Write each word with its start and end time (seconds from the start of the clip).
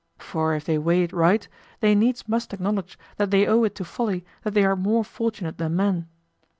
For 0.17 0.55
if 0.55 0.65
they 0.65 0.79
weigh 0.79 1.03
it 1.03 1.13
right, 1.13 1.47
they 1.79 1.93
needs 1.93 2.27
must 2.27 2.55
acknowledge 2.55 2.97
that 3.17 3.29
they 3.29 3.45
owe 3.45 3.63
it 3.65 3.75
to 3.75 3.85
folly 3.85 4.25
that 4.41 4.55
they 4.55 4.65
are 4.65 4.75
more 4.75 5.03
fortunate 5.03 5.59
than 5.59 5.75
men. 5.75 6.07